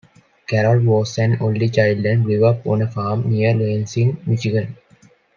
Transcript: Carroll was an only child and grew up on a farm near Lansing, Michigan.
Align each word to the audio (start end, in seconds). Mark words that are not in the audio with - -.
Carroll 0.47 0.83
was 0.83 1.15
an 1.19 1.37
only 1.41 1.69
child 1.69 2.03
and 2.07 2.25
grew 2.25 2.43
up 2.45 2.65
on 2.65 2.81
a 2.81 2.89
farm 2.89 3.29
near 3.31 3.53
Lansing, 3.53 4.17
Michigan. 4.25 4.75